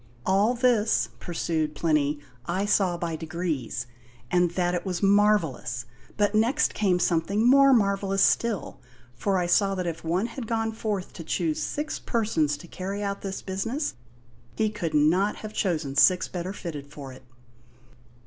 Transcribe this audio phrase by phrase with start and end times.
[0.25, 3.85] "All this," pursued Plinny, "I saw by degrees,
[4.31, 5.85] and that it was marvellous;
[6.17, 8.81] but next came something more marvellous still,
[9.13, 13.03] for I saw that if one had gone forth to choose six persons to carry
[13.03, 13.93] out this business,
[14.55, 17.21] he could not have chosen six better fitted for it."